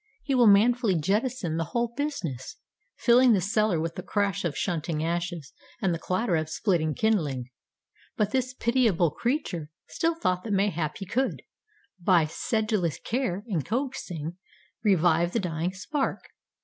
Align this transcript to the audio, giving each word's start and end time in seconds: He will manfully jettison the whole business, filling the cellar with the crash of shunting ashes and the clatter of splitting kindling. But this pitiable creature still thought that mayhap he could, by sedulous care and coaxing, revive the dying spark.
He 0.23 0.33
will 0.33 0.47
manfully 0.47 0.95
jettison 0.95 1.57
the 1.57 1.63
whole 1.77 1.93
business, 1.95 2.55
filling 2.97 3.33
the 3.33 3.39
cellar 3.39 3.79
with 3.79 3.93
the 3.93 4.01
crash 4.01 4.43
of 4.43 4.57
shunting 4.57 5.03
ashes 5.03 5.53
and 5.79 5.93
the 5.93 5.99
clatter 5.99 6.35
of 6.37 6.49
splitting 6.49 6.95
kindling. 6.95 7.51
But 8.17 8.31
this 8.31 8.55
pitiable 8.55 9.11
creature 9.11 9.69
still 9.87 10.15
thought 10.15 10.43
that 10.43 10.53
mayhap 10.53 10.97
he 10.97 11.05
could, 11.05 11.43
by 11.99 12.25
sedulous 12.25 12.99
care 12.99 13.43
and 13.47 13.63
coaxing, 13.63 14.37
revive 14.83 15.33
the 15.33 15.39
dying 15.39 15.71
spark. 15.73 16.29